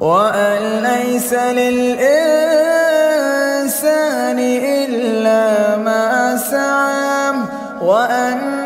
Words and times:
وأن 0.00 0.82
ليس 0.82 1.32
للإنسان 1.32 2.28
إلا 4.84 5.76
ما 5.76 6.36
سعى. 6.36 7.32
وأن 7.82 8.65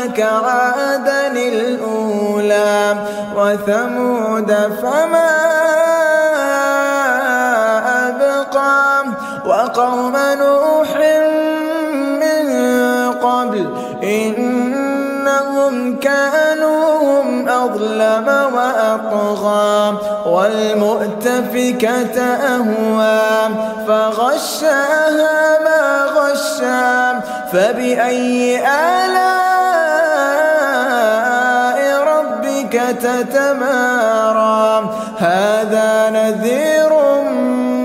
أهلك 0.00 0.20
عادا 0.20 1.26
الأولى 1.32 2.96
وثمود 3.36 4.52
فما 4.82 5.30
أبقى 8.08 9.04
وقوم 9.46 10.16
نوح 10.16 10.96
من 12.20 12.46
قبل 13.12 13.66
إنهم 14.02 15.74
كانوا 15.98 16.98
هم 17.00 17.48
أظلم 17.48 18.28
وأطغى 18.54 19.98
والمؤتفكة 20.26 22.20
أهوى 22.22 23.54
فغشاها 23.86 25.58
ما 25.64 26.04
غشى 26.04 27.20
فبأي 27.52 28.58
آلاء 28.58 29.39
تتمارى. 32.92 34.90
هذا 35.18 36.10
نذير 36.10 37.22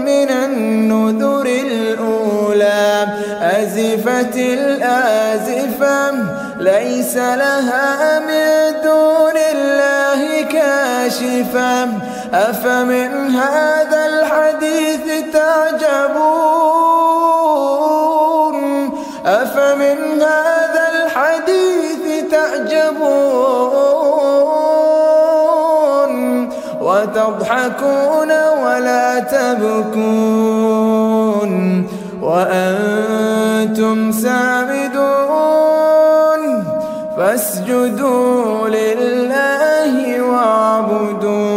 من 0.06 0.30
النذر 0.30 1.46
الأولى. 1.46 3.08
أزفت 3.42 4.36
الآزفة 4.36 6.12
ليس 6.60 7.18
لها 7.18 8.20
من 8.20 8.82
دون 8.84 9.38
الله 9.56 10.42
كاشفة. 10.42 11.84
أفمن 12.34 13.36
هذا 13.36 14.06
الحديث 14.06 15.06
تعجبون؟ 15.34 16.55
وتضحكون 26.96 28.32
ولا 28.64 29.20
تبكون 29.20 30.76
وأنتم 32.22 34.12
سامدون 34.12 35.06
فاسجدوا 37.18 38.68
لله 38.68 40.22
واعبدون 40.22 41.55